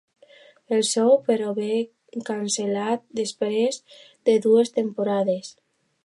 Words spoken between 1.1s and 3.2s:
però ve cancel·lat